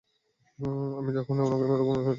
[0.97, 2.09] আমি তখনি আপনাকে ওকে মেরে ফেলতে বলেছিলাম।